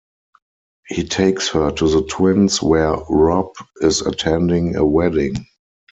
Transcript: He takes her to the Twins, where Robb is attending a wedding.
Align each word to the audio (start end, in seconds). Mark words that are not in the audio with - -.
He 0.87 1.03
takes 1.03 1.49
her 1.49 1.69
to 1.73 1.87
the 1.87 2.01
Twins, 2.01 2.59
where 2.59 2.95
Robb 3.07 3.53
is 3.83 4.01
attending 4.01 4.75
a 4.75 4.83
wedding. 4.83 5.45